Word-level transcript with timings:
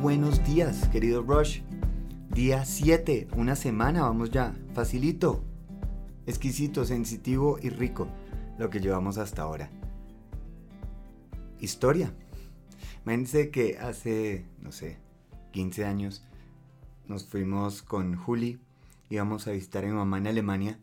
buenos 0.00 0.44
días, 0.44 0.88
querido 0.88 1.22
Rush. 1.22 1.60
Día 2.30 2.64
7, 2.64 3.28
una 3.36 3.56
semana, 3.56 4.02
vamos 4.02 4.30
ya. 4.30 4.54
Facilito, 4.72 5.42
exquisito, 6.26 6.84
sensitivo 6.84 7.58
y 7.60 7.70
rico 7.70 8.08
lo 8.58 8.70
que 8.70 8.80
llevamos 8.80 9.18
hasta 9.18 9.42
ahora. 9.42 9.70
Historia. 11.60 12.14
Imagínense 13.04 13.50
que 13.50 13.78
hace, 13.78 14.44
no 14.60 14.70
sé, 14.70 14.98
15 15.52 15.84
años 15.84 16.24
nos 17.06 17.24
fuimos 17.26 17.82
con 17.82 18.16
Juli, 18.16 18.60
íbamos 19.10 19.48
a 19.48 19.52
visitar 19.52 19.84
a 19.84 19.88
mi 19.88 19.94
mamá 19.94 20.18
en 20.18 20.28
Alemania. 20.28 20.78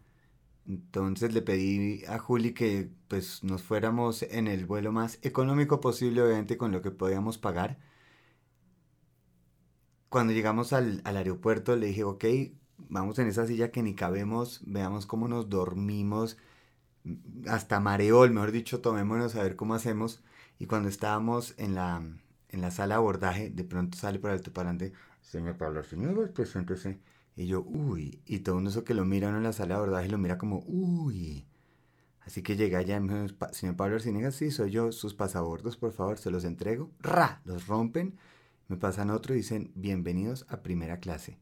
Entonces 0.68 1.34
le 1.34 1.42
pedí 1.42 2.04
a 2.06 2.18
Juli 2.18 2.54
que 2.54 2.90
pues 3.08 3.44
nos 3.44 3.62
fuéramos 3.62 4.24
en 4.24 4.48
el 4.48 4.66
vuelo 4.66 4.92
más 4.92 5.20
económico 5.22 5.80
posible, 5.80 6.22
obviamente 6.22 6.58
con 6.58 6.72
lo 6.72 6.82
que 6.82 6.92
podíamos 6.92 7.38
pagar. 7.38 7.78
Cuando 10.10 10.34
llegamos 10.34 10.74
al, 10.74 11.02
al 11.04 11.18
aeropuerto 11.18 11.76
le 11.76 11.88
dije, 11.88 12.04
ok, 12.04 12.26
vamos 12.78 13.20
en 13.20 13.28
esa 13.28 13.46
silla 13.48 13.72
que 13.72 13.84
ni 13.84 13.96
cabemos, 13.96 14.62
veamos 14.66 15.06
cómo 15.06 15.28
nos 15.28 15.50
dormimos, 15.50 16.38
hasta 17.48 17.80
mareol, 17.80 18.32
mejor 18.32 18.52
dicho, 18.52 18.82
tomémonos 18.82 19.36
a 19.36 19.44
ver 19.44 19.56
cómo 19.56 19.74
hacemos. 19.74 20.24
Y 20.60 20.68
cuando 20.68 20.90
estábamos 20.90 21.54
en 21.58 21.76
la, 21.76 22.02
en 22.50 22.62
la 22.62 22.72
sala 22.72 22.96
de 22.96 23.00
abordaje, 23.00 23.50
de 23.50 23.64
pronto 23.64 23.98
sale 23.98 24.20
por 24.20 24.32
el 24.32 24.38
altoparlante, 24.38 24.94
señor 25.22 25.58
Pablo 25.58 25.84
Señor, 25.84 26.32
preséntese. 26.32 27.00
Y 27.36 27.48
yo, 27.48 27.62
uy, 27.62 28.22
y 28.26 28.40
todo 28.40 28.58
uno 28.58 28.70
eso 28.70 28.86
que 28.86 28.94
lo 28.94 29.04
mira 29.06 29.30
en 29.30 29.44
la 29.44 29.54
sala 29.54 29.76
de 29.76 29.82
abordaje 29.82 30.10
lo 30.10 30.18
mira 30.18 30.38
como, 30.38 30.64
uy. 30.68 31.46
Así 32.22 32.42
que 32.42 32.56
llega 32.56 32.80
allá 32.80 33.00
señor 33.52 33.76
Pablo 33.76 33.96
Arciniega, 33.96 34.32
sí, 34.32 34.50
soy 34.50 34.72
yo, 34.72 34.92
sus 34.92 35.14
pasabordos, 35.14 35.78
por 35.78 35.92
favor, 35.92 36.18
se 36.18 36.32
los 36.32 36.44
entrego. 36.44 36.90
¡Ra! 37.00 37.42
Los 37.46 37.68
rompen, 37.68 38.18
me 38.68 38.78
pasan 38.78 39.10
otro 39.10 39.34
y 39.34 39.38
dicen, 39.38 39.72
bienvenidos 39.76 40.46
a 40.50 40.64
primera 40.64 41.00
clase. 41.00 41.38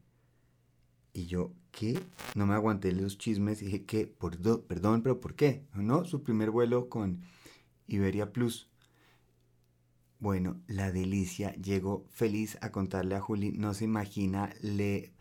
Y 1.12 1.26
yo, 1.26 1.52
¿qué? 1.70 2.00
No 2.34 2.46
me 2.46 2.54
aguanté 2.54 2.92
los 2.92 3.18
chismes 3.18 3.62
y 3.62 3.66
dije, 3.66 3.84
¿qué? 3.84 4.06
Perdón, 4.06 5.02
pero 5.02 5.20
¿por 5.20 5.34
qué? 5.34 5.64
No, 5.74 6.04
su 6.04 6.22
primer 6.22 6.50
vuelo 6.50 6.88
con 6.88 7.22
Iberia 7.86 8.32
Plus. 8.32 8.68
Bueno, 10.18 10.60
la 10.66 10.90
delicia. 10.90 11.54
Llegó 11.54 12.04
feliz 12.10 12.58
a 12.62 12.72
contarle 12.72 13.14
a 13.14 13.20
Juli. 13.20 13.52
No 13.52 13.74
se 13.74 13.84
imagina, 13.84 14.52
le 14.60 15.14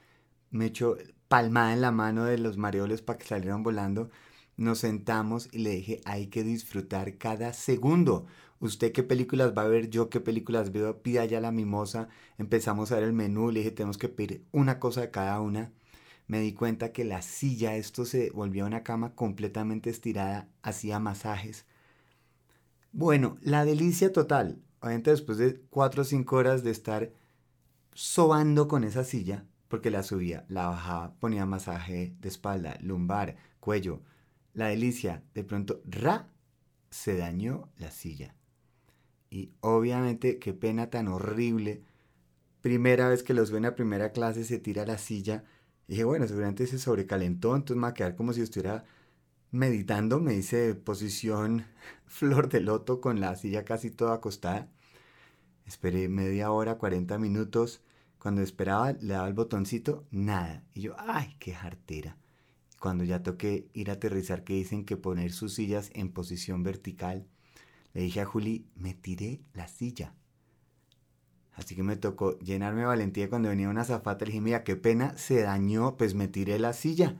me 0.49 0.65
echó 0.67 0.97
palmada 1.27 1.73
en 1.73 1.81
la 1.81 1.91
mano 1.91 2.25
de 2.25 2.37
los 2.37 2.57
mareoles 2.57 3.01
para 3.01 3.19
que 3.19 3.25
salieran 3.25 3.63
volando. 3.63 4.09
Nos 4.57 4.79
sentamos 4.79 5.49
y 5.51 5.59
le 5.59 5.71
dije, 5.71 6.01
hay 6.05 6.27
que 6.27 6.43
disfrutar 6.43 7.17
cada 7.17 7.53
segundo. 7.53 8.25
¿Usted 8.59 8.91
qué 8.91 9.03
películas 9.03 9.53
va 9.57 9.63
a 9.63 9.67
ver? 9.67 9.89
Yo 9.89 10.09
qué 10.09 10.19
películas 10.19 10.71
veo. 10.71 11.01
Pida 11.01 11.25
ya 11.25 11.41
la 11.41 11.51
mimosa. 11.51 12.07
Empezamos 12.37 12.91
a 12.91 12.95
ver 12.95 13.05
el 13.05 13.13
menú. 13.13 13.51
Le 13.51 13.59
dije, 13.59 13.71
tenemos 13.71 13.97
que 13.97 14.09
pedir 14.09 14.45
una 14.51 14.79
cosa 14.79 15.01
de 15.01 15.11
cada 15.11 15.41
una. 15.41 15.71
Me 16.27 16.39
di 16.39 16.53
cuenta 16.53 16.93
que 16.93 17.03
la 17.03 17.21
silla, 17.21 17.75
esto 17.75 18.05
se 18.05 18.29
volvía 18.29 18.65
una 18.65 18.83
cama 18.83 19.15
completamente 19.15 19.89
estirada. 19.89 20.47
Hacía 20.61 20.99
masajes. 20.99 21.65
Bueno, 22.91 23.37
la 23.41 23.65
delicia 23.65 24.13
total. 24.13 24.61
Obviamente 24.79 25.11
después 25.11 25.37
de 25.37 25.61
cuatro 25.69 26.03
o 26.03 26.05
cinco 26.05 26.35
horas 26.35 26.63
de 26.63 26.71
estar 26.71 27.11
sobando 27.93 28.67
con 28.67 28.83
esa 28.83 29.03
silla, 29.03 29.45
porque 29.67 29.89
la 29.89 30.03
subía, 30.03 30.45
la 30.49 30.67
bajaba, 30.67 31.15
ponía 31.15 31.45
masaje 31.45 32.15
de 32.19 32.29
espalda, 32.29 32.77
lumbar, 32.81 33.35
cuello. 33.59 34.01
La 34.53 34.67
delicia, 34.67 35.23
de 35.33 35.43
pronto, 35.43 35.81
ra, 35.85 36.29
se 36.89 37.17
dañó 37.17 37.69
la 37.77 37.91
silla. 37.91 38.35
Y 39.29 39.51
obviamente, 39.61 40.37
qué 40.37 40.53
pena 40.53 40.89
tan 40.89 41.07
horrible. 41.07 41.83
Primera 42.61 43.09
vez 43.09 43.23
que 43.23 43.33
los 43.33 43.51
ven 43.51 43.65
a 43.65 43.75
primera 43.75 44.11
clase, 44.11 44.43
se 44.43 44.59
tira 44.59 44.85
la 44.85 44.97
silla. 44.97 45.43
Y 45.87 45.93
dije, 45.93 46.03
bueno, 46.03 46.27
seguramente 46.27 46.67
se 46.67 46.77
sobrecalentó, 46.79 47.55
entonces 47.55 47.77
me 47.77 47.83
va 47.83 47.87
a 47.89 47.93
quedar 47.93 48.15
como 48.15 48.33
si 48.33 48.41
estuviera 48.41 48.85
meditando. 49.51 50.19
Me 50.19 50.35
hice 50.35 50.75
posición 50.75 51.65
flor 52.05 52.49
de 52.49 52.61
loto 52.61 53.01
con 53.01 53.19
la 53.19 53.35
silla 53.35 53.65
casi 53.65 53.89
toda 53.89 54.15
acostada. 54.15 54.69
Esperé 55.65 56.09
media 56.09 56.51
hora, 56.51 56.77
40 56.77 57.17
minutos 57.17 57.81
cuando 58.23 58.41
esperaba, 58.41 58.93
le 58.93 59.15
daba 59.15 59.27
el 59.27 59.33
botoncito, 59.33 60.07
nada. 60.09 60.63
Y 60.73 60.83
yo, 60.83 60.95
ay, 60.97 61.35
qué 61.39 61.53
jartera. 61.53 62.17
Cuando 62.83 63.05
ya 63.05 63.23
toqué 63.23 63.69
ir 63.71 63.89
a 63.89 63.93
aterrizar, 63.93 64.43
que 64.43 64.55
dicen 64.55 64.83
que 64.83 64.97
poner 64.97 65.31
sus 65.31 65.53
sillas 65.53 65.89
en 65.93 66.11
posición 66.11 66.63
vertical, 66.63 67.25
le 67.93 68.01
dije 68.01 68.19
a 68.19 68.25
Juli, 68.25 68.67
me 68.75 68.93
tiré 68.93 69.39
la 69.53 69.69
silla. 69.69 70.13
Así 71.53 71.77
que 71.77 71.83
me 71.83 71.95
tocó 71.95 72.37
llenarme 72.39 72.81
de 72.81 72.87
valentía 72.87 73.29
cuando 73.29 73.47
venía 73.47 73.69
una 73.69 73.85
zafata. 73.85 74.25
Le 74.25 74.31
dije, 74.31 74.41
mira, 74.41 74.65
qué 74.65 74.75
pena, 74.75 75.17
se 75.17 75.43
dañó, 75.43 75.95
pues 75.95 76.13
me 76.13 76.27
tiré 76.27 76.59
la 76.59 76.73
silla. 76.73 77.15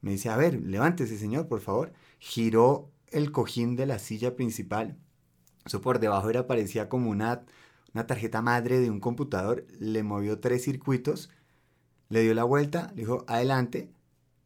Me 0.00 0.12
dice, 0.12 0.30
a 0.30 0.38
ver, 0.38 0.58
levántese, 0.62 1.18
señor, 1.18 1.48
por 1.48 1.60
favor. 1.60 1.92
Giró 2.18 2.90
el 3.08 3.30
cojín 3.30 3.76
de 3.76 3.84
la 3.84 3.98
silla 3.98 4.34
principal. 4.36 4.96
Eso 5.66 5.82
por 5.82 5.98
debajo 5.98 6.30
era, 6.30 6.46
parecía 6.46 6.88
como 6.88 7.10
una 7.10 7.44
una 7.92 8.06
tarjeta 8.06 8.40
madre 8.40 8.80
de 8.80 8.88
un 8.88 9.00
computador, 9.00 9.66
le 9.78 10.02
movió 10.02 10.40
tres 10.40 10.64
circuitos, 10.64 11.28
le 12.08 12.22
dio 12.22 12.32
la 12.32 12.44
vuelta, 12.44 12.90
le 12.94 13.02
dijo 13.02 13.24
adelante, 13.28 13.93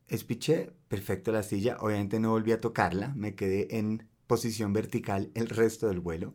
espiché, 0.08 0.72
perfecto 0.88 1.32
la 1.32 1.42
silla, 1.42 1.76
obviamente 1.80 2.18
no 2.20 2.30
volví 2.30 2.52
a 2.52 2.60
tocarla, 2.60 3.14
me 3.14 3.34
quedé 3.34 3.78
en 3.78 4.08
posición 4.26 4.72
vertical 4.72 5.30
el 5.34 5.48
resto 5.48 5.88
del 5.88 6.00
vuelo. 6.00 6.34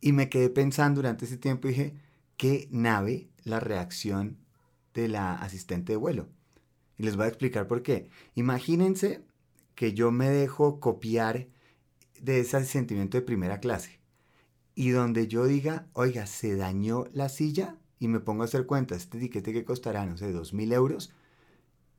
Y 0.00 0.12
me 0.12 0.28
quedé 0.28 0.50
pensando 0.50 0.98
durante 1.00 1.24
ese 1.24 1.36
tiempo 1.36 1.68
dije, 1.68 1.94
¿qué 2.36 2.68
nave 2.70 3.28
la 3.44 3.60
reacción 3.60 4.38
de 4.94 5.08
la 5.08 5.34
asistente 5.34 5.92
de 5.92 5.96
vuelo? 5.96 6.28
Y 6.98 7.04
les 7.04 7.16
voy 7.16 7.24
a 7.24 7.28
explicar 7.28 7.66
por 7.66 7.82
qué. 7.82 8.08
Imagínense 8.34 9.22
que 9.74 9.92
yo 9.92 10.10
me 10.10 10.28
dejo 10.28 10.80
copiar 10.80 11.48
de 12.20 12.40
ese 12.40 12.64
sentimiento 12.64 13.18
de 13.18 13.22
primera 13.22 13.60
clase 13.60 14.00
y 14.74 14.90
donde 14.90 15.26
yo 15.26 15.46
diga, 15.46 15.86
oiga, 15.94 16.26
se 16.26 16.54
dañó 16.54 17.06
la 17.12 17.28
silla 17.28 17.76
y 17.98 18.08
me 18.08 18.20
pongo 18.20 18.42
a 18.42 18.44
hacer 18.44 18.66
cuentas, 18.66 19.02
este 19.02 19.18
tiquete 19.18 19.52
que 19.52 19.64
costará, 19.64 20.04
no 20.06 20.16
sé, 20.18 20.30
dos 20.32 20.52
mil 20.52 20.72
euros, 20.72 21.12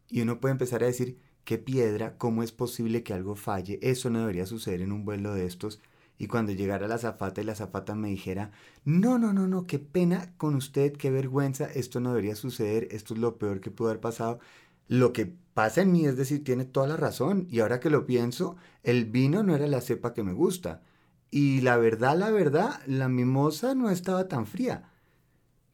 y 0.10 0.22
uno 0.22 0.40
puede 0.40 0.54
empezar 0.54 0.84
a 0.84 0.88
decir, 0.88 1.20
qué 1.44 1.58
piedra, 1.58 2.18
cómo 2.18 2.44
es 2.44 2.52
posible 2.52 3.04
que 3.04 3.14
algo 3.14 3.36
falle, 3.36 3.80
eso 3.82 4.10
no 4.10 4.20
debería 4.20 4.46
suceder 4.46 4.82
en 4.82 4.92
un 4.92 5.06
vuelo 5.06 5.34
de 5.34 5.46
estos. 5.46 5.82
Y 6.20 6.28
cuando 6.28 6.52
llegara 6.52 6.88
la 6.88 6.98
zafata 6.98 7.42
y 7.42 7.44
la 7.46 7.56
zafata 7.56 7.94
me 7.94 8.10
dijera, 8.10 8.52
no, 8.86 9.20
no, 9.20 9.34
no, 9.34 9.48
no, 9.48 9.68
qué 9.68 9.80
pena 9.80 10.34
con 10.38 10.56
usted, 10.56 10.94
qué 10.94 11.12
vergüenza, 11.12 11.66
esto 11.66 12.00
no 12.00 12.10
debería 12.10 12.36
suceder, 12.36 12.88
esto 12.92 13.14
es 13.14 13.20
lo 13.20 13.38
peor 13.38 13.62
que 13.62 13.72
pudo 13.72 13.90
haber 13.90 14.02
pasado. 14.02 14.40
Lo 14.88 15.14
que 15.14 15.32
pasa 15.54 15.82
en 15.82 15.92
mí 15.92 16.06
es 16.06 16.18
decir, 16.18 16.44
tiene 16.44 16.66
toda 16.66 16.88
la 16.88 16.98
razón. 16.98 17.48
Y 17.50 17.60
ahora 17.60 17.80
que 17.80 17.90
lo 17.90 18.06
pienso, 18.06 18.56
el 18.84 19.06
vino 19.06 19.44
no 19.44 19.56
era 19.56 19.68
la 19.68 19.82
cepa 19.82 20.14
que 20.14 20.24
me 20.24 20.34
gusta. 20.34 20.82
Y 21.30 21.62
la 21.62 21.78
verdad, 21.78 22.18
la 22.18 22.32
verdad, 22.32 22.82
la 22.88 23.10
mimosa 23.10 23.76
no 23.76 23.90
estaba 23.90 24.28
tan 24.28 24.48
fría. 24.48 24.90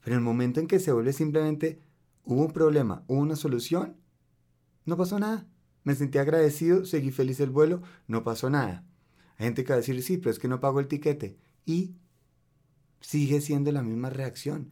Pero 0.04 0.16
el 0.18 0.22
momento 0.22 0.60
en 0.60 0.68
que 0.68 0.80
se 0.80 0.92
vuelve 0.92 1.14
simplemente, 1.14 1.80
hubo 2.26 2.42
un 2.42 2.52
problema, 2.52 3.04
hubo 3.08 3.20
una 3.20 3.36
solución, 3.36 3.96
no 4.86 4.98
pasó 4.98 5.20
nada. 5.20 5.48
Me 5.84 5.96
sentí 5.96 6.18
agradecido, 6.18 6.86
seguí 6.86 7.12
feliz 7.12 7.40
el 7.40 7.50
vuelo, 7.50 7.82
no 8.08 8.24
pasó 8.24 8.50
nada. 8.50 8.86
Hay 9.38 9.46
gente 9.46 9.64
que 9.64 9.70
va 9.70 9.76
a 9.76 9.80
decir, 9.80 10.02
sí, 10.02 10.18
pero 10.18 10.32
es 10.32 10.40
que 10.40 10.48
no 10.48 10.60
pago 10.60 10.80
el 10.80 10.88
tiquete. 10.88 11.38
Y 11.66 11.96
sigue 13.02 13.42
siendo 13.42 13.72
la 13.72 13.84
misma 13.84 14.10
reacción. 14.10 14.72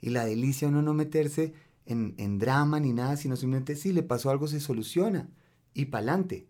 Y 0.00 0.10
la 0.10 0.26
delicia 0.26 0.68
uno 0.68 0.82
no 0.82 0.92
meterse 0.92 1.54
en, 1.86 2.38
drama 2.38 2.80
ni 2.80 2.92
nada, 2.92 3.16
sino 3.16 3.36
simplemente, 3.36 3.76
si 3.76 3.92
le 3.92 4.02
pasó 4.02 4.30
algo, 4.30 4.48
se 4.48 4.60
soluciona. 4.60 5.30
Y 5.72 5.86
pa'lante. 5.86 6.46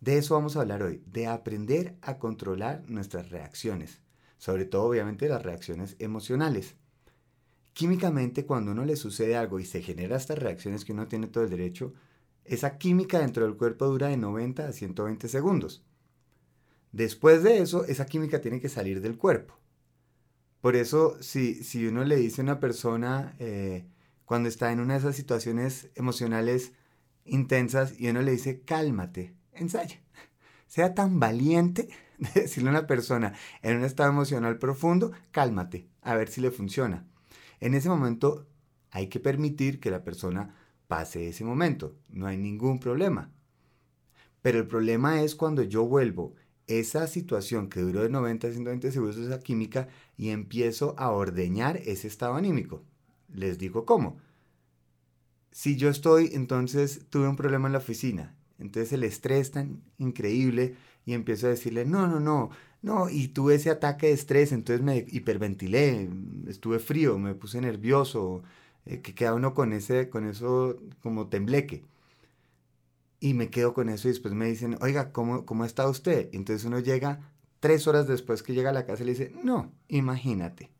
De 0.00 0.18
eso 0.18 0.34
vamos 0.34 0.56
a 0.56 0.60
hablar 0.60 0.82
hoy, 0.82 1.02
de 1.06 1.26
aprender 1.26 1.96
a 2.02 2.18
controlar 2.18 2.84
nuestras 2.88 3.30
reacciones, 3.30 4.00
sobre 4.36 4.66
todo 4.66 4.84
obviamente 4.84 5.28
las 5.28 5.42
reacciones 5.42 5.96
emocionales. 5.98 6.76
Químicamente, 7.74 8.46
cuando 8.46 8.70
uno 8.70 8.84
le 8.84 8.96
sucede 8.96 9.36
algo 9.36 9.58
y 9.58 9.64
se 9.64 9.82
genera 9.82 10.16
estas 10.16 10.38
reacciones 10.38 10.84
que 10.84 10.92
uno 10.92 11.08
tiene 11.08 11.26
todo 11.26 11.44
el 11.44 11.50
derecho, 11.50 11.92
esa 12.44 12.78
química 12.78 13.18
dentro 13.18 13.44
del 13.44 13.56
cuerpo 13.56 13.86
dura 13.86 14.08
de 14.08 14.16
90 14.16 14.68
a 14.68 14.72
120 14.72 15.28
segundos. 15.28 15.84
Después 16.92 17.42
de 17.42 17.58
eso, 17.58 17.84
esa 17.84 18.06
química 18.06 18.40
tiene 18.40 18.60
que 18.60 18.68
salir 18.68 19.00
del 19.00 19.18
cuerpo. 19.18 19.58
Por 20.60 20.76
eso, 20.76 21.20
si, 21.20 21.64
si 21.64 21.86
uno 21.86 22.04
le 22.04 22.16
dice 22.16 22.40
a 22.40 22.44
una 22.44 22.60
persona 22.60 23.34
eh, 23.40 23.84
cuando 24.24 24.48
está 24.48 24.70
en 24.70 24.78
una 24.78 24.94
de 24.94 25.00
esas 25.00 25.16
situaciones 25.16 25.90
emocionales 25.96 26.72
intensas 27.24 27.98
y 27.98 28.08
uno 28.08 28.22
le 28.22 28.30
dice, 28.30 28.62
cálmate, 28.62 29.34
ensaya. 29.52 30.00
Sea 30.68 30.94
tan 30.94 31.18
valiente 31.18 31.88
de 32.18 32.42
decirle 32.42 32.68
a 32.68 32.72
una 32.72 32.86
persona 32.86 33.34
en 33.62 33.78
un 33.78 33.84
estado 33.84 34.10
emocional 34.10 34.58
profundo, 34.58 35.10
cálmate, 35.32 35.88
a 36.02 36.14
ver 36.14 36.28
si 36.28 36.40
le 36.40 36.52
funciona. 36.52 37.04
En 37.64 37.72
ese 37.72 37.88
momento 37.88 38.46
hay 38.90 39.06
que 39.06 39.20
permitir 39.20 39.80
que 39.80 39.90
la 39.90 40.04
persona 40.04 40.54
pase 40.86 41.28
ese 41.28 41.44
momento, 41.44 41.96
no 42.10 42.26
hay 42.26 42.36
ningún 42.36 42.78
problema. 42.78 43.32
Pero 44.42 44.58
el 44.58 44.66
problema 44.66 45.22
es 45.22 45.34
cuando 45.34 45.62
yo 45.62 45.86
vuelvo 45.86 46.34
esa 46.66 47.06
situación 47.06 47.70
que 47.70 47.80
duró 47.80 48.02
de 48.02 48.10
90 48.10 48.48
a 48.48 48.50
120 48.50 48.92
segundos, 48.92 49.16
esa 49.16 49.40
química, 49.40 49.88
y 50.18 50.28
empiezo 50.28 50.94
a 50.98 51.10
ordeñar 51.10 51.78
ese 51.78 52.06
estado 52.06 52.34
anímico. 52.34 52.82
Les 53.32 53.56
digo 53.56 53.86
cómo. 53.86 54.18
Si 55.50 55.76
yo 55.76 55.88
estoy, 55.88 56.32
entonces 56.34 57.06
tuve 57.08 57.28
un 57.28 57.36
problema 57.36 57.66
en 57.68 57.72
la 57.72 57.78
oficina, 57.78 58.36
entonces 58.58 58.92
el 58.92 59.04
estrés 59.04 59.52
tan 59.52 59.82
increíble 59.96 60.74
y 61.06 61.14
empiezo 61.14 61.46
a 61.46 61.50
decirle, 61.50 61.86
no, 61.86 62.08
no, 62.08 62.20
no, 62.20 62.50
no, 62.84 63.08
y 63.08 63.28
tuve 63.28 63.54
ese 63.54 63.70
ataque 63.70 64.08
de 64.08 64.12
estrés, 64.12 64.52
entonces 64.52 64.84
me 64.84 65.06
hiperventilé, 65.08 66.10
estuve 66.48 66.78
frío, 66.78 67.18
me 67.18 67.34
puse 67.34 67.58
nervioso, 67.62 68.42
eh, 68.84 69.00
que 69.00 69.14
queda 69.14 69.32
uno 69.32 69.54
con, 69.54 69.72
ese, 69.72 70.10
con 70.10 70.28
eso 70.28 70.76
como 71.02 71.28
tembleque. 71.28 71.82
Y 73.20 73.32
me 73.32 73.48
quedo 73.48 73.72
con 73.72 73.88
eso 73.88 74.06
y 74.06 74.10
después 74.10 74.34
me 74.34 74.46
dicen, 74.46 74.76
oiga, 74.82 75.12
¿cómo, 75.12 75.46
cómo 75.46 75.64
está 75.64 75.88
usted? 75.88 76.28
entonces 76.34 76.66
uno 76.66 76.78
llega 76.78 77.32
tres 77.58 77.86
horas 77.86 78.06
después 78.06 78.42
que 78.42 78.52
llega 78.52 78.68
a 78.68 78.74
la 78.74 78.84
casa 78.84 79.02
y 79.02 79.06
le 79.06 79.12
dice, 79.12 79.32
no, 79.42 79.72
imagínate. 79.88 80.70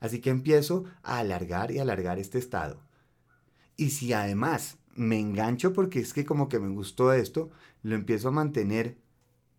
Así 0.00 0.20
que 0.20 0.28
empiezo 0.28 0.84
a 1.02 1.20
alargar 1.20 1.70
y 1.70 1.78
alargar 1.78 2.18
este 2.18 2.36
estado. 2.36 2.82
Y 3.78 3.90
si 3.90 4.12
además 4.12 4.76
me 4.94 5.18
engancho 5.18 5.72
porque 5.72 6.00
es 6.00 6.12
que 6.12 6.26
como 6.26 6.50
que 6.50 6.60
me 6.60 6.68
gustó 6.68 7.14
esto, 7.14 7.50
lo 7.82 7.94
empiezo 7.94 8.28
a 8.28 8.32
mantener 8.32 8.98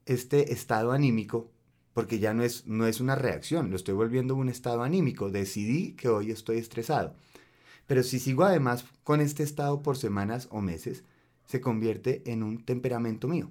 este 0.05 0.53
estado 0.53 0.91
anímico, 0.91 1.49
porque 1.95 2.19
ya 2.19 2.33
no 2.33 2.43
es, 2.43 2.67
no 2.67 2.87
es 2.87 2.99
una 2.99 3.15
reacción, 3.15 3.69
lo 3.69 3.77
estoy 3.77 3.93
volviendo 3.93 4.35
un 4.35 4.49
estado 4.49 4.83
anímico. 4.83 5.31
Decidí 5.31 5.93
que 5.93 6.09
hoy 6.09 6.29
estoy 6.29 6.57
estresado. 6.57 7.15
Pero 7.87 8.03
si 8.03 8.19
sigo 8.19 8.43
además 8.43 8.83
con 9.05 9.21
este 9.21 9.43
estado 9.43 9.81
por 9.81 9.95
semanas 9.95 10.49
o 10.51 10.59
meses, 10.59 11.05
se 11.45 11.61
convierte 11.61 12.21
en 12.25 12.43
un 12.43 12.65
temperamento 12.65 13.29
mío. 13.29 13.49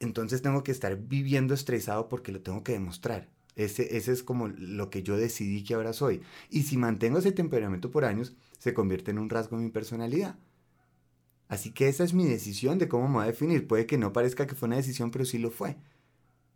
Entonces 0.00 0.42
tengo 0.42 0.62
que 0.62 0.72
estar 0.72 0.94
viviendo 0.98 1.54
estresado 1.54 2.10
porque 2.10 2.30
lo 2.30 2.42
tengo 2.42 2.62
que 2.62 2.72
demostrar. 2.72 3.30
Ese, 3.56 3.96
ese, 3.96 4.12
es 4.12 4.22
como 4.22 4.48
lo 4.48 4.90
que 4.90 5.02
yo 5.02 5.16
decidí 5.16 5.64
que 5.64 5.72
ahora 5.72 5.94
soy. 5.94 6.20
Y 6.50 6.64
si 6.64 6.76
mantengo 6.76 7.20
ese 7.20 7.32
temperamento 7.32 7.90
por 7.90 8.04
años, 8.04 8.34
se 8.58 8.74
convierte 8.74 9.12
en 9.12 9.18
un 9.18 9.30
rasgo 9.30 9.56
de 9.56 9.64
mi 9.64 9.70
personalidad. 9.70 10.36
Así 11.48 11.70
que 11.70 11.88
esa 11.88 12.04
es 12.04 12.12
mi 12.12 12.26
decisión 12.26 12.76
de 12.78 12.86
cómo 12.86 13.08
me 13.08 13.14
voy 13.14 13.22
a 13.22 13.28
definir. 13.28 13.66
Puede 13.66 13.86
que 13.86 13.96
no 13.96 14.12
parezca 14.12 14.46
que 14.46 14.54
fue 14.54 14.66
una 14.66 14.76
decisión, 14.76 15.10
pero 15.10 15.24
sí 15.24 15.38
lo 15.38 15.50
fue. 15.50 15.78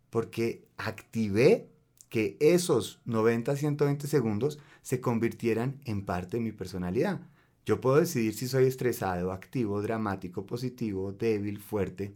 Porque 0.09 0.67
activé 0.77 1.69
que 2.09 2.37
esos 2.39 3.01
90, 3.05 3.55
120 3.55 4.07
segundos 4.07 4.59
se 4.81 4.99
convirtieran 4.99 5.79
en 5.85 6.05
parte 6.05 6.37
de 6.37 6.43
mi 6.43 6.51
personalidad. 6.51 7.21
Yo 7.65 7.79
puedo 7.81 7.97
decidir 7.97 8.33
si 8.33 8.47
soy 8.47 8.65
estresado, 8.65 9.31
activo, 9.31 9.81
dramático, 9.81 10.45
positivo, 10.45 11.11
débil, 11.11 11.59
fuerte. 11.59 12.15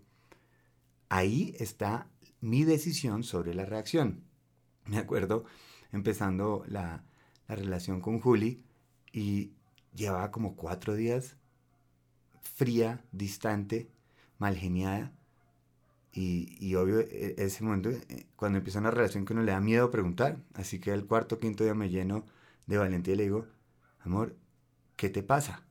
Ahí 1.10 1.54
está 1.60 2.08
mi 2.42 2.64
decisión 2.64 3.24
sobre 3.24 3.54
la 3.54 3.66
reacción. 3.66 4.24
Me 4.86 4.98
acuerdo 4.98 5.46
empezando 5.92 6.66
la, 6.68 7.04
relación 7.48 8.02
con 8.02 8.20
Juli 8.20 8.64
y 9.12 9.52
llevaba 9.94 10.32
como 10.32 10.56
cuatro 10.56 10.96
días 10.96 11.38
fría, 12.42 13.06
distante, 13.12 13.92
mal 14.40 14.58
geniada. 14.58 15.12
Y, 16.14 16.58
y, 16.60 16.76
obvio, 16.76 17.00
e, 17.00 17.36
ese 17.38 17.64
momento, 17.64 17.90
eh, 17.90 18.28
cuando 18.36 18.60
empieza 18.60 18.80
una 18.80 18.92
relación 18.92 19.26
que 19.26 19.34
uno 19.34 19.44
le 19.44 19.52
da 19.52 19.60
miedo 19.60 19.90
preguntar, 19.92 20.38
así 20.54 20.80
que 20.80 20.92
el 20.92 21.06
cuarto 21.06 21.40
quinto 21.40 21.64
día 21.64 21.74
me 21.74 21.90
lleno 21.90 22.26
de 22.68 22.78
valentía 22.78 23.16
y 23.16 23.18
le 23.18 23.24
digo, 23.24 23.48
amor, 24.02 24.36
¿qué 24.96 25.10
te 25.10 25.24
pasa? 25.24 25.64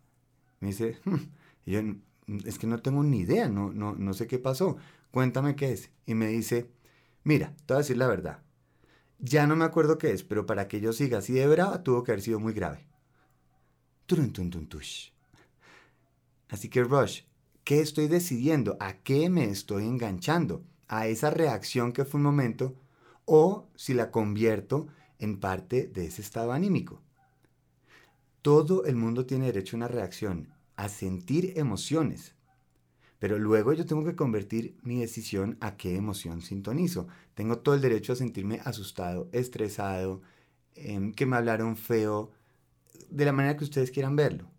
Me 0.61 0.69
dice, 0.69 0.99
hmm". 1.05 1.17
yo, 1.67 1.81
es 2.45 2.59
que 2.59 2.67
no 2.67 2.81
tengo 2.81 3.03
ni 3.05 3.21
idea, 3.21 3.49
no, 3.49 3.73
no, 3.73 3.95
no 3.95 4.15
sé 4.15 4.27
qué 4.27 4.39
pasó, 4.39 4.77
cuéntame 5.13 5.57
qué 5.57 5.73
es. 5.73 5.91
Y 6.07 6.15
me 6.15 6.27
dice, 6.29 6.71
mira, 7.25 7.55
te 7.67 7.75
voy 7.75 7.77
a 7.77 7.79
decir 7.79 7.97
la 7.97 8.09
verdad, 8.09 8.43
ya 9.19 9.47
no 9.47 9.57
me 9.57 9.65
acuerdo 9.65 9.99
qué 9.99 10.13
es, 10.13 10.25
pero 10.25 10.47
para 10.47 10.69
que 10.69 10.81
yo 10.81 10.93
siga 10.93 11.19
así 11.19 11.33
de 11.33 11.47
brava 11.47 11.83
tuvo 11.85 12.03
que 12.03 12.13
haber 12.13 12.23
sido 12.23 12.41
muy 12.41 12.53
grave. 12.53 12.87
Así 16.49 16.69
que 16.69 16.85
Rush, 16.85 17.23
¿qué 17.65 17.81
estoy 17.81 18.09
decidiendo? 18.09 18.77
¿A 18.81 18.95
qué 18.95 19.31
me 19.31 19.45
estoy 19.45 19.85
enganchando? 19.85 20.63
¿A 20.89 21.07
esa 21.07 21.31
reacción 21.31 21.93
que 21.93 22.05
fue 22.05 22.19
un 22.19 22.25
momento? 22.25 22.75
¿O 23.25 23.69
si 23.77 23.95
la 23.95 24.11
convierto 24.11 24.89
en 25.19 25.39
parte 25.39 25.87
de 25.87 26.07
ese 26.07 26.23
estado 26.23 26.53
anímico? 26.53 27.01
Todo 28.43 28.85
el 28.85 28.97
mundo 28.97 29.25
tiene 29.25 29.47
derecho 29.47 29.77
a 29.77 29.79
una 29.79 29.89
reacción, 29.89 30.53
a 30.77 30.89
sentir 30.89 31.53
emociones. 31.57 32.35
Pero 33.21 33.39
luego 33.39 33.73
yo 33.73 33.87
tengo 33.87 34.05
que 34.05 34.17
convertir 34.17 34.77
mi 34.83 34.99
decisión 34.99 35.57
a 35.61 35.77
qué 35.77 35.95
emoción 35.95 36.43
sintonizo. 36.43 37.07
Tengo 37.35 37.59
todo 37.59 37.77
el 37.77 37.81
derecho 37.81 38.13
a 38.13 38.17
sentirme 38.17 38.61
asustado, 38.65 39.29
estresado, 39.31 40.23
em, 40.75 41.13
que 41.13 41.25
me 41.25 41.37
hablaron 41.37 41.77
feo, 41.77 42.33
de 43.11 43.25
la 43.25 43.33
manera 43.33 43.57
que 43.57 43.65
ustedes 43.65 43.93
quieran 43.93 44.17
verlo. 44.17 44.52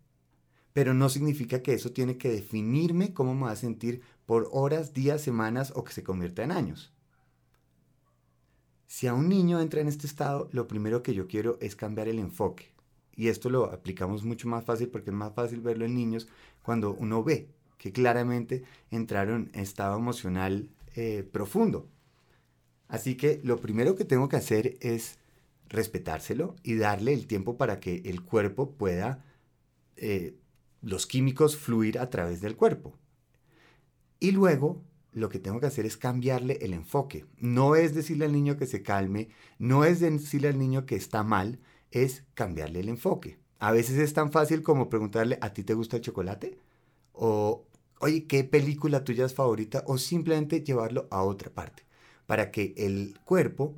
Pero 0.74 0.92
no 0.92 1.08
significa 1.08 1.62
que 1.62 1.72
eso 1.72 1.92
tiene 1.92 2.18
que 2.18 2.28
definirme 2.30 3.14
cómo 3.14 3.34
me 3.34 3.44
va 3.44 3.52
a 3.52 3.56
sentir 3.56 4.02
por 4.26 4.50
horas, 4.52 4.92
días, 4.92 5.22
semanas 5.22 5.72
o 5.74 5.84
que 5.84 5.94
se 5.94 6.04
convierta 6.04 6.42
en 6.42 6.52
años. 6.52 6.92
Si 8.86 9.06
a 9.06 9.14
un 9.14 9.30
niño 9.30 9.58
entra 9.58 9.80
en 9.80 9.88
este 9.88 10.06
estado, 10.06 10.50
lo 10.52 10.68
primero 10.68 11.02
que 11.02 11.14
yo 11.14 11.26
quiero 11.26 11.56
es 11.62 11.74
cambiar 11.74 12.08
el 12.08 12.18
enfoque 12.18 12.74
y 13.16 13.28
esto 13.28 13.50
lo 13.50 13.66
aplicamos 13.66 14.24
mucho 14.24 14.48
más 14.48 14.64
fácil 14.64 14.88
porque 14.88 15.10
es 15.10 15.16
más 15.16 15.34
fácil 15.34 15.60
verlo 15.60 15.84
en 15.84 15.94
niños 15.94 16.28
cuando 16.62 16.94
uno 16.94 17.22
ve 17.22 17.48
que 17.78 17.92
claramente 17.92 18.64
entraron 18.90 19.50
en 19.52 19.60
estado 19.60 19.96
emocional 19.96 20.70
eh, 20.94 21.28
profundo. 21.30 21.88
Así 22.88 23.16
que 23.16 23.40
lo 23.44 23.58
primero 23.60 23.94
que 23.94 24.04
tengo 24.04 24.28
que 24.28 24.36
hacer 24.36 24.76
es 24.80 25.18
respetárselo 25.68 26.56
y 26.62 26.76
darle 26.76 27.12
el 27.14 27.26
tiempo 27.26 27.56
para 27.56 27.80
que 27.80 28.02
el 28.04 28.22
cuerpo 28.22 28.72
pueda, 28.72 29.24
eh, 29.96 30.34
los 30.84 31.06
químicos 31.06 31.56
fluir 31.56 31.98
a 31.98 32.10
través 32.10 32.40
del 32.40 32.56
cuerpo. 32.56 32.98
Y 34.20 34.32
luego 34.32 34.82
lo 35.12 35.28
que 35.28 35.38
tengo 35.38 35.60
que 35.60 35.66
hacer 35.66 35.86
es 35.86 35.96
cambiarle 35.96 36.58
el 36.60 36.72
enfoque. 36.72 37.24
No 37.38 37.76
es 37.76 37.94
decirle 37.94 38.24
al 38.24 38.32
niño 38.32 38.56
que 38.56 38.66
se 38.66 38.82
calme, 38.82 39.28
no 39.58 39.84
es 39.84 40.00
decirle 40.00 40.48
al 40.48 40.58
niño 40.58 40.86
que 40.86 40.96
está 40.96 41.22
mal, 41.22 41.60
es 41.90 42.24
cambiarle 42.34 42.80
el 42.80 42.88
enfoque. 42.88 43.38
A 43.58 43.70
veces 43.72 43.98
es 43.98 44.12
tan 44.12 44.32
fácil 44.32 44.62
como 44.62 44.90
preguntarle, 44.90 45.38
¿a 45.40 45.52
ti 45.52 45.62
te 45.62 45.74
gusta 45.74 45.96
el 45.96 46.02
chocolate? 46.02 46.58
O, 47.12 47.66
oye, 48.00 48.26
¿qué 48.26 48.44
película 48.44 49.04
tuya 49.04 49.24
es 49.24 49.34
favorita? 49.34 49.84
O 49.86 49.98
simplemente 49.98 50.62
llevarlo 50.62 51.06
a 51.10 51.22
otra 51.22 51.50
parte, 51.50 51.84
para 52.26 52.50
que 52.50 52.74
el 52.76 53.18
cuerpo 53.24 53.76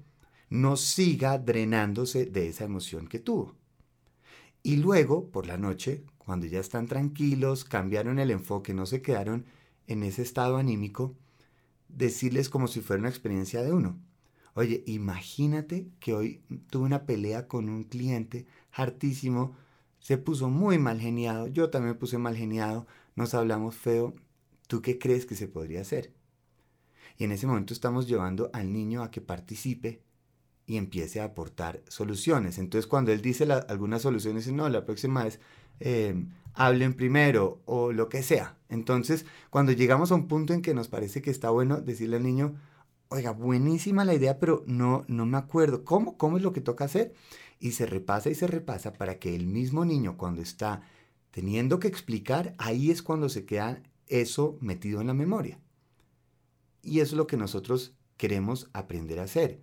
no 0.48 0.76
siga 0.76 1.38
drenándose 1.38 2.26
de 2.26 2.48
esa 2.48 2.64
emoción 2.64 3.06
que 3.08 3.18
tuvo. 3.18 3.54
Y 4.62 4.76
luego, 4.76 5.30
por 5.30 5.46
la 5.46 5.58
noche, 5.58 6.02
cuando 6.26 6.46
ya 6.46 6.58
están 6.58 6.88
tranquilos, 6.88 7.64
cambiaron 7.64 8.18
el 8.18 8.32
enfoque, 8.32 8.74
no 8.74 8.84
se 8.84 9.00
quedaron 9.00 9.46
en 9.86 10.02
ese 10.02 10.22
estado 10.22 10.56
anímico, 10.56 11.14
decirles 11.88 12.48
como 12.48 12.66
si 12.66 12.80
fuera 12.80 12.98
una 12.98 13.08
experiencia 13.08 13.62
de 13.62 13.72
uno. 13.72 13.96
Oye, 14.54 14.82
imagínate 14.86 15.88
que 16.00 16.14
hoy 16.14 16.42
tuve 16.68 16.84
una 16.84 17.06
pelea 17.06 17.46
con 17.46 17.68
un 17.68 17.84
cliente 17.84 18.44
hartísimo, 18.72 19.56
se 20.00 20.18
puso 20.18 20.50
muy 20.50 20.78
mal 20.80 21.00
geniado, 21.00 21.46
yo 21.46 21.70
también 21.70 21.92
me 21.92 21.98
puse 21.98 22.18
mal 22.18 22.36
geniado, 22.36 22.88
nos 23.14 23.32
hablamos 23.34 23.76
feo, 23.76 24.16
¿tú 24.66 24.82
qué 24.82 24.98
crees 24.98 25.26
que 25.26 25.36
se 25.36 25.46
podría 25.46 25.82
hacer? 25.82 26.12
Y 27.18 27.24
en 27.24 27.30
ese 27.30 27.46
momento 27.46 27.72
estamos 27.72 28.08
llevando 28.08 28.50
al 28.52 28.72
niño 28.72 29.04
a 29.04 29.12
que 29.12 29.20
participe 29.20 30.02
y 30.66 30.76
empiece 30.76 31.20
a 31.20 31.24
aportar 31.24 31.82
soluciones. 31.88 32.58
Entonces 32.58 32.86
cuando 32.86 33.12
él 33.12 33.22
dice 33.22 33.44
algunas 33.68 34.02
soluciones, 34.02 34.44
dice, 34.44 34.56
no, 34.56 34.68
la 34.68 34.84
próxima 34.84 35.24
vez 35.24 35.40
em, 35.80 36.30
hablen 36.54 36.94
primero 36.94 37.62
o 37.64 37.92
lo 37.92 38.08
que 38.08 38.22
sea. 38.22 38.58
Entonces 38.68 39.26
cuando 39.50 39.72
llegamos 39.72 40.10
a 40.10 40.16
un 40.16 40.26
punto 40.28 40.52
en 40.52 40.62
que 40.62 40.74
nos 40.74 40.88
parece 40.88 41.22
que 41.22 41.30
está 41.30 41.50
bueno 41.50 41.80
decirle 41.80 42.16
al 42.16 42.24
niño, 42.24 42.56
oiga, 43.08 43.30
buenísima 43.30 44.04
la 44.04 44.14
idea, 44.14 44.38
pero 44.38 44.64
no, 44.66 45.04
no 45.08 45.26
me 45.26 45.38
acuerdo. 45.38 45.84
¿Cómo? 45.84 46.18
¿Cómo 46.18 46.36
es 46.36 46.42
lo 46.42 46.52
que 46.52 46.60
toca 46.60 46.84
hacer? 46.84 47.14
Y 47.60 47.72
se 47.72 47.86
repasa 47.86 48.30
y 48.30 48.34
se 48.34 48.46
repasa 48.46 48.92
para 48.92 49.18
que 49.18 49.34
el 49.34 49.46
mismo 49.46 49.84
niño 49.84 50.16
cuando 50.16 50.42
está 50.42 50.82
teniendo 51.30 51.78
que 51.78 51.88
explicar, 51.88 52.54
ahí 52.58 52.90
es 52.90 53.02
cuando 53.02 53.28
se 53.28 53.44
queda 53.44 53.82
eso 54.08 54.58
metido 54.60 55.00
en 55.00 55.06
la 55.06 55.14
memoria. 55.14 55.60
Y 56.82 57.00
eso 57.00 57.14
es 57.14 57.18
lo 57.18 57.26
que 57.26 57.36
nosotros 57.36 57.94
queremos 58.16 58.70
aprender 58.72 59.20
a 59.20 59.24
hacer. 59.24 59.60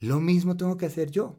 Lo 0.00 0.20
mismo 0.20 0.56
tengo 0.56 0.76
que 0.76 0.86
hacer 0.86 1.10
yo, 1.10 1.38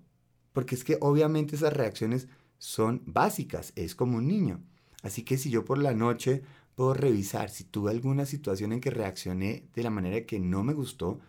porque 0.53 0.75
es 0.75 0.83
que 0.83 0.97
obviamente 1.01 1.55
esas 1.55 1.73
reacciones 1.73 2.27
son 2.57 3.03
básicas, 3.05 3.73
es 3.75 3.93
como 3.93 4.17
un 4.17 4.27
niño. 4.27 4.61
Así 5.03 5.23
que 5.23 5.37
si 5.37 5.49
yo 5.49 5.63
por 5.63 5.77
la 5.77 5.93
noche 5.93 6.43
puedo 6.75 6.93
revisar 6.93 7.49
si 7.49 7.63
tuve 7.63 7.91
alguna 7.91 8.25
situación 8.25 8.71
en 8.71 8.81
que 8.81 8.89
reaccioné 8.89 9.67
de 9.73 9.83
la 9.83 9.89
manera 9.89 10.25
que 10.25 10.39
no 10.39 10.63
me 10.63 10.73
gustó, 10.73 11.19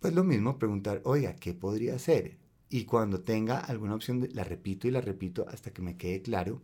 pues 0.00 0.14
lo 0.14 0.24
mismo 0.24 0.58
preguntar, 0.58 1.00
oiga, 1.04 1.34
¿qué 1.34 1.54
podría 1.54 1.94
hacer? 1.94 2.38
Y 2.68 2.84
cuando 2.84 3.20
tenga 3.20 3.58
alguna 3.58 3.94
opción, 3.94 4.28
la 4.32 4.44
repito 4.44 4.88
y 4.88 4.90
la 4.90 5.00
repito 5.00 5.46
hasta 5.48 5.72
que 5.72 5.82
me 5.82 5.96
quede 5.96 6.22
claro. 6.22 6.62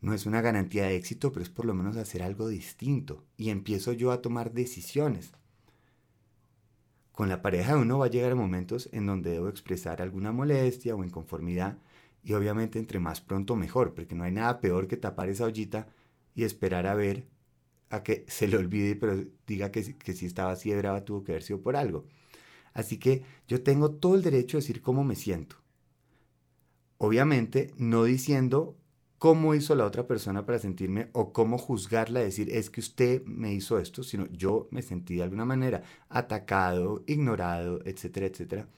No 0.00 0.14
es 0.14 0.26
una 0.26 0.40
garantía 0.40 0.84
de 0.84 0.96
éxito, 0.96 1.32
pero 1.32 1.42
es 1.42 1.50
por 1.50 1.64
lo 1.64 1.74
menos 1.74 1.96
hacer 1.96 2.22
algo 2.22 2.48
distinto. 2.48 3.24
Y 3.36 3.50
empiezo 3.50 3.92
yo 3.92 4.12
a 4.12 4.22
tomar 4.22 4.52
decisiones. 4.52 5.32
Con 7.16 7.30
la 7.30 7.40
pareja 7.40 7.74
de 7.74 7.80
uno 7.80 7.98
va 7.98 8.06
a 8.06 8.10
llegar 8.10 8.32
a 8.32 8.34
momentos 8.34 8.90
en 8.92 9.06
donde 9.06 9.30
debo 9.30 9.48
expresar 9.48 10.02
alguna 10.02 10.32
molestia 10.32 10.94
o 10.94 11.02
inconformidad 11.02 11.78
y 12.22 12.34
obviamente 12.34 12.78
entre 12.78 13.00
más 13.00 13.22
pronto 13.22 13.56
mejor, 13.56 13.94
porque 13.94 14.14
no 14.14 14.24
hay 14.24 14.32
nada 14.32 14.60
peor 14.60 14.86
que 14.86 14.98
tapar 14.98 15.30
esa 15.30 15.46
ollita 15.46 15.88
y 16.34 16.44
esperar 16.44 16.86
a 16.86 16.94
ver 16.94 17.26
a 17.88 18.02
que 18.02 18.26
se 18.28 18.48
le 18.48 18.58
olvide, 18.58 18.96
pero 18.96 19.24
diga 19.46 19.72
que, 19.72 19.96
que 19.96 20.12
si 20.12 20.26
estaba 20.26 20.52
así 20.52 20.68
de 20.68 20.76
brava 20.76 21.06
tuvo 21.06 21.24
que 21.24 21.32
haber 21.32 21.42
sido 21.42 21.62
por 21.62 21.74
algo. 21.74 22.04
Así 22.74 22.98
que 22.98 23.22
yo 23.48 23.62
tengo 23.62 23.92
todo 23.92 24.14
el 24.14 24.22
derecho 24.22 24.58
a 24.58 24.60
decir 24.60 24.82
cómo 24.82 25.02
me 25.02 25.16
siento. 25.16 25.56
Obviamente 26.98 27.72
no 27.78 28.04
diciendo 28.04 28.76
cómo 29.18 29.54
hizo 29.54 29.74
la 29.74 29.86
otra 29.86 30.06
persona 30.06 30.44
para 30.44 30.58
sentirme 30.58 31.08
o 31.12 31.32
cómo 31.32 31.58
juzgarla, 31.58 32.20
decir 32.20 32.50
es 32.50 32.70
que 32.70 32.80
usted 32.80 33.24
me 33.24 33.52
hizo 33.54 33.78
esto, 33.78 34.02
sino 34.02 34.26
yo 34.30 34.68
me 34.70 34.82
sentí 34.82 35.16
de 35.16 35.22
alguna 35.22 35.44
manera 35.44 35.82
atacado, 36.08 37.02
ignorado, 37.06 37.80
etcétera, 37.84 38.26
etcétera. 38.26 38.68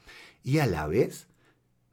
Y 0.44 0.58
a 0.58 0.66
la 0.66 0.86
vez 0.86 1.28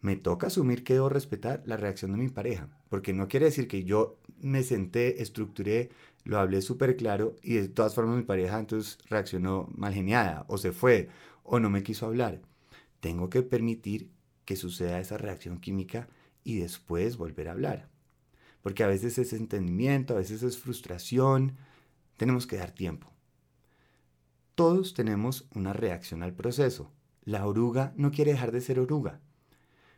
me 0.01 0.15
toca 0.15 0.47
asumir 0.47 0.83
que 0.83 0.93
debo 0.93 1.09
respetar 1.09 1.63
la 1.65 1.77
reacción 1.77 2.11
de 2.11 2.17
mi 2.19 2.29
pareja, 2.29 2.69
porque 2.89 3.13
no 3.13 3.27
quiere 3.27 3.47
decir 3.47 3.67
que 3.67 3.83
yo 3.83 4.19
me 4.39 4.63
senté, 4.63 5.21
estructuré, 5.23 5.89
lo 6.23 6.39
hablé 6.39 6.61
súper 6.61 6.95
claro 6.95 7.35
y 7.41 7.55
de 7.55 7.69
todas 7.69 7.95
formas 7.95 8.17
mi 8.17 8.23
pareja 8.23 8.59
entonces 8.59 8.97
reaccionó 9.09 9.69
mal 9.75 9.93
geniada 9.93 10.45
o 10.47 10.57
se 10.57 10.71
fue 10.71 11.09
o 11.43 11.59
no 11.59 11.69
me 11.69 11.83
quiso 11.83 12.05
hablar. 12.05 12.41
Tengo 12.99 13.29
que 13.29 13.43
permitir 13.43 14.11
que 14.45 14.55
suceda 14.55 14.99
esa 14.99 15.17
reacción 15.17 15.59
química 15.59 16.07
y 16.43 16.57
después 16.57 17.17
volver 17.17 17.49
a 17.49 17.53
hablar. 17.53 17.94
Porque 18.65 18.83
a 18.83 18.87
veces 18.87 19.19
es 19.19 19.31
entendimiento, 19.31 20.15
a 20.15 20.17
veces 20.17 20.41
es 20.41 20.57
frustración. 20.57 21.55
Tenemos 22.17 22.47
que 22.47 22.57
dar 22.57 22.71
tiempo. 22.71 23.13
Todos 24.55 24.95
tenemos 24.95 25.47
una 25.53 25.71
reacción 25.71 26.23
al 26.23 26.33
proceso. 26.33 26.91
La 27.25 27.45
oruga 27.45 27.93
no 27.95 28.09
quiere 28.09 28.31
dejar 28.31 28.51
de 28.51 28.61
ser 28.61 28.79
oruga. 28.79 29.21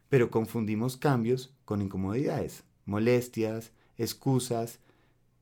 Pero 0.09 0.29
confundimos 0.29 0.97
cambios 0.97 1.55
con 1.63 1.81
incomodidades, 1.81 2.65
molestias, 2.83 3.71
excusas, 3.97 4.81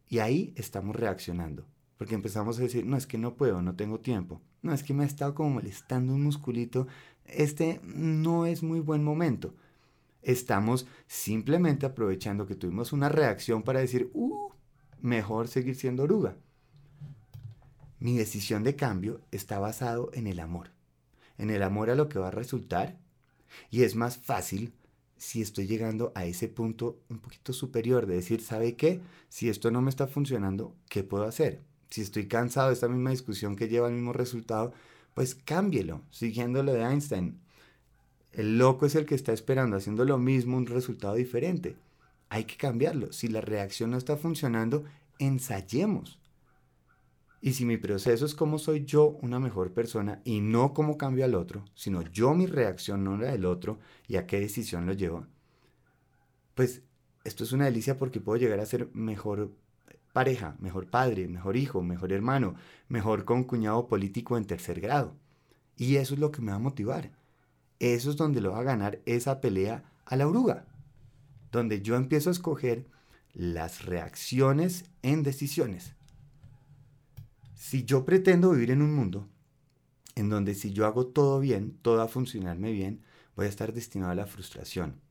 y 0.08 0.20
ahí 0.20 0.54
estamos 0.56 0.96
reaccionando. 0.96 1.66
Porque 1.98 2.14
empezamos 2.14 2.60
a 2.60 2.62
decir, 2.62 2.86
no, 2.86 2.96
es 2.96 3.08
que 3.08 3.18
no 3.18 3.38
puedo, 3.38 3.64
no 3.64 3.76
tengo 3.76 4.02
tiempo. 4.02 4.40
No, 4.62 4.72
es 4.72 4.84
que 4.84 4.94
me 4.94 5.04
ha 5.04 5.08
estado 5.08 5.34
como 5.34 5.50
molestando 5.50 6.14
un 6.14 6.22
musculito. 6.22 6.86
Este 7.26 7.82
no 7.84 8.46
es 8.46 8.62
muy 8.62 8.82
buen 8.82 9.04
momento. 9.04 9.56
Estamos 10.26 10.88
simplemente 11.06 11.86
aprovechando 11.86 12.48
que 12.48 12.56
tuvimos 12.56 12.94
una 12.94 13.10
reacción 13.10 13.62
para 13.62 13.80
decir, 13.80 14.10
uh, 14.14 14.50
mejor 15.00 15.48
seguir 15.48 15.76
siendo 15.76 16.02
oruga. 16.02 16.36
Mi 18.00 18.18
decisión 18.18 18.64
de 18.64 18.76
cambio 18.76 19.22
está 19.32 19.60
basado 19.60 20.10
en 20.14 20.26
el 20.26 20.40
amor. 20.40 20.72
En 21.38 21.52
el 21.52 21.62
amor 21.62 21.92
a 21.92 21.96
lo 21.96 22.10
que 22.10 22.18
va 22.18 22.30
a 22.30 22.32
resultar. 22.32 22.98
Y 23.70 23.84
es 23.84 23.96
más 23.96 24.18
fácil 24.18 24.74
si 25.16 25.44
estoy 25.44 25.68
llegando 25.68 26.12
a 26.16 26.26
ese 26.26 26.48
punto 26.48 27.00
un 27.08 27.20
poquito 27.20 27.54
superior 27.54 28.08
de 28.08 28.16
decir, 28.16 28.42
¿sabe 28.42 28.76
qué? 28.76 29.02
Si 29.30 29.48
esto 29.48 29.70
no 29.70 29.84
me 29.84 29.92
está 29.92 30.08
funcionando, 30.08 30.76
¿qué 30.90 31.04
puedo 31.04 31.26
hacer? 31.26 31.62
Si 31.92 32.02
estoy 32.02 32.28
cansado 32.28 32.70
de 32.70 32.74
esta 32.74 32.88
misma 32.88 33.12
discusión 33.12 33.56
que 33.56 33.68
lleva 33.68 33.88
al 33.88 33.94
mismo 33.94 34.12
resultado, 34.12 34.74
pues 35.14 35.36
cámbielo, 35.36 36.02
siguiendo 36.10 36.64
lo 36.64 36.74
de 36.74 36.82
Einstein. 36.82 37.45
El 38.36 38.58
loco 38.58 38.86
es 38.86 38.96
el 38.96 39.06
que 39.06 39.16
está 39.16 39.32
esperando, 39.32 39.78
haciendo 39.78 40.04
lo 40.04 40.18
mismo, 40.18 40.58
un 40.58 40.66
resultado 40.66 41.16
diferente. 41.16 41.78
Hay 42.28 42.44
que 42.44 42.58
cambiarlo. 42.58 43.14
Si 43.14 43.30
la 43.30 43.40
reacción 43.40 43.92
no 43.92 43.98
está 43.98 44.18
funcionando, 44.18 44.84
ensayemos. 45.20 46.20
Y 47.40 47.54
si 47.54 47.64
mi 47.64 47.78
proceso 47.78 48.26
es 48.26 48.36
cómo 48.36 48.60
soy 48.60 48.84
yo 48.84 49.18
una 49.22 49.40
mejor 49.40 49.72
persona 49.72 50.22
y 50.26 50.42
no 50.42 50.74
cómo 50.74 50.98
cambio 50.98 51.24
al 51.24 51.34
otro, 51.34 51.64
sino 51.76 52.02
yo 52.02 52.34
mi 52.34 52.46
reacción 52.46 53.06
no 53.06 53.18
la 53.18 53.32
del 53.32 53.46
otro 53.46 53.80
y 54.08 54.18
a 54.18 54.28
qué 54.28 54.42
decisión 54.42 54.86
lo 54.86 54.94
llevo, 54.94 55.28
pues 56.56 56.82
esto 57.24 57.46
es 57.46 57.54
una 57.54 57.66
delicia 57.66 57.98
porque 57.98 58.20
puedo 58.20 58.38
llegar 58.38 58.60
a 58.60 58.66
ser 58.66 58.90
mejor 58.94 59.52
pareja, 60.12 60.58
mejor 60.60 60.90
padre, 60.90 61.28
mejor 61.30 61.56
hijo, 61.56 61.84
mejor 61.84 62.12
hermano, 62.12 62.56
mejor 62.90 63.24
concuñado 63.24 63.88
político 63.88 64.38
en 64.38 64.46
tercer 64.46 64.82
grado. 64.82 65.16
Y 65.78 65.96
eso 65.98 66.16
es 66.16 66.20
lo 66.20 66.32
que 66.32 66.42
me 66.42 66.52
va 66.52 66.58
a 66.58 66.60
motivar. 66.60 67.12
Eso 67.80 68.10
es 68.10 68.18
donde 68.18 68.42
lo 68.42 68.52
va 68.52 68.60
a 68.60 68.64
ganar 68.64 69.02
esa 69.06 69.42
pelea 69.42 69.84
a 70.06 70.16
la 70.16 70.28
oruga. 70.28 70.66
Donde 71.52 71.82
yo 71.82 71.96
empiezo 71.96 72.30
a 72.30 72.34
escoger 72.34 72.88
las 73.34 73.86
reacciones 73.86 74.86
en 75.02 75.24
decisiones. 75.24 75.94
Si 77.56 77.84
yo 77.84 78.06
pretendo 78.06 78.52
vivir 78.52 78.72
en 78.72 78.82
un 78.82 78.94
mundo 78.94 79.28
en 80.16 80.30
donde 80.30 80.56
si 80.56 80.72
yo 80.72 80.86
hago 80.86 81.08
todo 81.08 81.40
bien, 81.40 81.78
todo 81.82 82.02
a 82.02 82.08
funcionarme 82.08 82.72
bien, 82.72 83.02
voy 83.36 83.46
a 83.48 83.50
estar 83.50 83.74
destinado 83.74 84.12
a 84.12 84.16
la 84.16 84.26
frustración. 84.26 85.02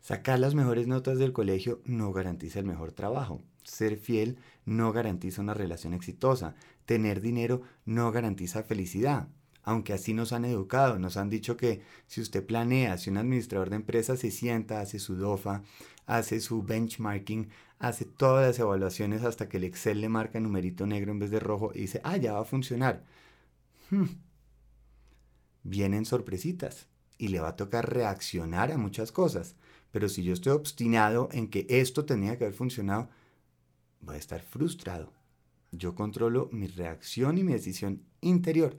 Sacar 0.00 0.38
las 0.38 0.54
mejores 0.54 0.86
notas 0.86 1.18
del 1.18 1.32
colegio 1.32 1.80
no 1.84 2.12
garantiza 2.12 2.58
el 2.58 2.64
mejor 2.66 2.92
trabajo. 2.92 3.40
Ser 3.62 3.96
fiel 3.96 4.38
no 4.64 4.92
garantiza 4.92 5.42
una 5.42 5.54
relación 5.54 5.94
exitosa. 5.94 6.54
Tener 6.84 7.20
dinero 7.20 7.62
no 7.84 8.12
garantiza 8.12 8.62
felicidad. 8.62 9.28
Aunque 9.66 9.92
así 9.92 10.14
nos 10.14 10.32
han 10.32 10.44
educado, 10.44 10.96
nos 11.00 11.16
han 11.16 11.28
dicho 11.28 11.56
que 11.56 11.82
si 12.06 12.20
usted 12.20 12.46
planea, 12.46 12.98
si 12.98 13.10
un 13.10 13.16
administrador 13.16 13.68
de 13.68 13.76
empresa 13.76 14.16
se 14.16 14.30
sienta, 14.30 14.80
hace 14.80 15.00
su 15.00 15.16
DOFA, 15.16 15.64
hace 16.06 16.38
su 16.38 16.62
benchmarking, 16.62 17.48
hace 17.80 18.04
todas 18.04 18.46
las 18.46 18.58
evaluaciones 18.60 19.24
hasta 19.24 19.48
que 19.48 19.56
el 19.56 19.64
Excel 19.64 20.00
le 20.00 20.08
marca 20.08 20.38
numerito 20.38 20.86
negro 20.86 21.10
en 21.10 21.18
vez 21.18 21.32
de 21.32 21.40
rojo 21.40 21.72
y 21.74 21.80
dice, 21.80 22.00
ah, 22.04 22.16
ya 22.16 22.34
va 22.34 22.42
a 22.42 22.44
funcionar. 22.44 23.02
Hmm. 23.90 24.04
Vienen 25.64 26.04
sorpresitas 26.04 26.86
y 27.18 27.28
le 27.28 27.40
va 27.40 27.48
a 27.48 27.56
tocar 27.56 27.92
reaccionar 27.92 28.70
a 28.70 28.78
muchas 28.78 29.10
cosas. 29.10 29.56
Pero 29.90 30.08
si 30.08 30.22
yo 30.22 30.32
estoy 30.32 30.52
obstinado 30.52 31.28
en 31.32 31.48
que 31.48 31.66
esto 31.68 32.04
tenía 32.04 32.38
que 32.38 32.44
haber 32.44 32.56
funcionado, 32.56 33.08
voy 34.00 34.14
a 34.14 34.18
estar 34.18 34.42
frustrado. 34.42 35.12
Yo 35.72 35.96
controlo 35.96 36.48
mi 36.52 36.68
reacción 36.68 37.36
y 37.36 37.42
mi 37.42 37.52
decisión 37.52 38.04
interior, 38.20 38.78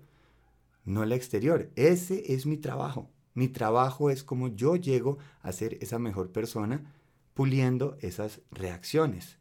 no 0.87 1.05
la 1.05 1.15
exterior. 1.15 1.69
Ese 1.75 2.33
es 2.33 2.45
mi 2.45 2.57
trabajo. 2.57 3.11
Mi 3.33 3.49
trabajo 3.49 4.09
es 4.09 4.23
como 4.23 4.47
yo 4.47 4.77
llego 4.77 5.19
a 5.41 5.51
ser 5.51 5.77
esa 5.81 5.99
mejor 5.99 6.31
persona 6.31 6.93
puliendo 7.33 7.97
esas 8.01 8.41
reacciones. 8.51 9.37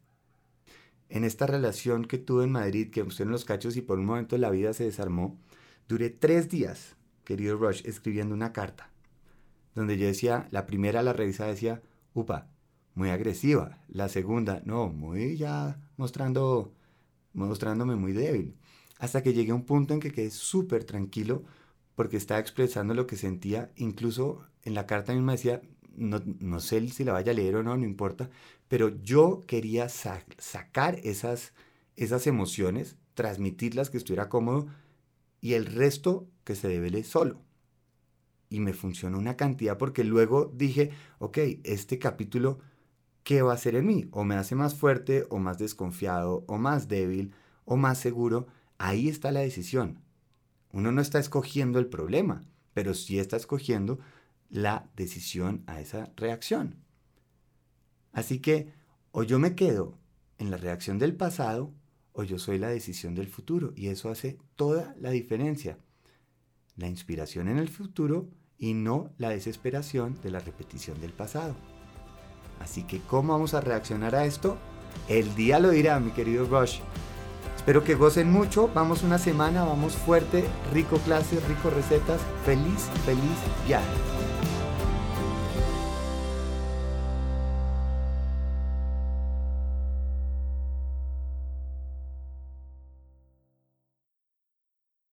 En 1.09 1.23
esta 1.23 1.47
relación 1.47 2.03
que 2.05 2.17
tuve 2.17 2.43
en 2.43 2.51
Madrid, 2.51 2.91
que 2.91 3.01
usé 3.01 3.23
en 3.23 3.31
los 3.31 3.45
cachos 3.45 3.77
y 3.77 3.81
por 3.81 3.97
un 3.97 4.05
momento 4.05 4.37
la 4.37 4.49
vida 4.49 4.73
se 4.73 4.83
desarmó, 4.83 5.39
duré 5.87 6.09
tres 6.09 6.49
días, 6.49 6.97
querido 7.23 7.57
Rush, 7.57 7.81
escribiendo 7.85 8.35
una 8.35 8.51
carta, 8.51 8.91
donde 9.73 9.97
yo 9.97 10.05
decía, 10.05 10.49
la 10.51 10.65
primera 10.65 11.01
la 11.01 11.13
revisa 11.13 11.47
decía, 11.47 11.81
upa, 12.13 12.49
muy 12.93 13.09
agresiva, 13.09 13.79
la 13.87 14.09
segunda, 14.09 14.61
no, 14.65 14.89
muy 14.89 15.37
ya 15.37 15.79
mostrando, 15.95 16.73
mostrándome 17.33 17.95
muy 17.95 18.11
débil, 18.11 18.57
hasta 18.99 19.23
que 19.23 19.33
llegué 19.33 19.51
a 19.51 19.55
un 19.55 19.65
punto 19.65 19.93
en 19.93 19.99
que 19.99 20.11
quedé 20.11 20.31
súper 20.31 20.83
tranquilo 20.83 21.43
porque 21.95 22.17
estaba 22.17 22.39
expresando 22.39 22.93
lo 22.93 23.07
que 23.07 23.15
sentía, 23.15 23.71
incluso 23.75 24.45
en 24.63 24.75
la 24.75 24.85
carta 24.85 25.13
misma 25.13 25.31
decía, 25.31 25.61
no, 25.97 26.59
sé 26.59 26.87
si 26.89 27.03
la 27.03 27.13
vaya 27.13 27.31
a 27.31 27.35
leer 27.35 27.55
o 27.55 27.63
no, 27.63 27.75
no 27.75 27.85
importa, 27.85 28.29
pero 28.67 28.89
yo 29.01 29.43
quería 29.47 29.89
sacar 29.89 30.99
esas, 31.03 31.53
esas 31.95 32.27
emociones, 32.27 32.97
transmitirlas, 33.15 33.89
que 33.89 33.97
estuviera 33.97 34.29
cómodo, 34.29 34.67
y 35.41 35.53
el 35.53 35.65
resto 35.65 36.27
que 36.43 36.55
se 36.55 36.67
debe 36.67 37.03
solo. 37.03 37.41
Y 38.49 38.59
me 38.59 38.73
funcionó 38.73 39.17
una 39.17 39.35
cantidad 39.35 39.77
porque 39.77 40.03
luego 40.03 40.51
dije, 40.53 40.91
ok, 41.19 41.37
este 41.63 41.99
capítulo, 41.99 42.59
¿qué 43.23 43.41
va 43.41 43.51
a 43.51 43.55
hacer 43.55 43.75
en 43.75 43.87
mí? 43.87 44.07
O 44.11 44.23
me 44.23 44.35
hace 44.35 44.55
más 44.55 44.75
fuerte, 44.75 45.25
o 45.29 45.39
más 45.39 45.57
desconfiado, 45.57 46.45
o 46.47 46.57
más 46.57 46.87
débil, 46.87 47.33
o 47.65 47.75
más 47.75 47.97
seguro. 47.99 48.47
Ahí 48.77 49.09
está 49.09 49.31
la 49.31 49.39
decisión. 49.41 49.99
Uno 50.71 50.91
no 50.91 51.01
está 51.01 51.19
escogiendo 51.19 51.79
el 51.79 51.87
problema, 51.87 52.43
pero 52.73 52.93
sí 52.93 53.19
está 53.19 53.37
escogiendo 53.37 53.99
la 54.49 54.89
decisión 54.95 55.63
a 55.65 55.81
esa 55.81 56.11
reacción. 56.15 56.75
Así 58.11 58.39
que 58.39 58.71
o 59.11 59.23
yo 59.23 59.39
me 59.39 59.55
quedo 59.55 59.97
en 60.37 60.51
la 60.51 60.57
reacción 60.57 60.99
del 60.99 61.15
pasado 61.15 61.73
o 62.13 62.23
yo 62.23 62.39
soy 62.39 62.57
la 62.57 62.69
decisión 62.69 63.15
del 63.15 63.27
futuro 63.27 63.73
y 63.75 63.87
eso 63.87 64.09
hace 64.09 64.37
toda 64.55 64.95
la 64.99 65.11
diferencia. 65.11 65.77
La 66.75 66.87
inspiración 66.87 67.47
en 67.47 67.57
el 67.57 67.69
futuro 67.69 68.27
y 68.57 68.73
no 68.73 69.11
la 69.17 69.29
desesperación 69.29 70.19
de 70.21 70.31
la 70.31 70.39
repetición 70.39 70.99
del 70.99 71.13
pasado. 71.13 71.55
Así 72.59 72.83
que, 72.83 72.99
¿cómo 73.01 73.33
vamos 73.33 73.53
a 73.53 73.61
reaccionar 73.61 74.15
a 74.15 74.25
esto? 74.25 74.57
El 75.07 75.35
día 75.35 75.59
lo 75.59 75.69
dirá, 75.69 75.99
mi 75.99 76.11
querido 76.11 76.45
Rush. 76.45 76.79
Espero 77.67 77.83
que 77.83 77.95
gocen 77.95 78.31
mucho. 78.31 78.69
Vamos 78.73 79.03
una 79.03 79.17
semana, 79.17 79.65
vamos 79.65 79.91
fuerte, 79.91 80.45
rico 80.71 80.99
clases, 80.99 81.45
rico 81.49 81.69
recetas. 81.69 82.21
Feliz, 82.45 82.89
feliz 83.05 83.37
viaje. 83.67 84.26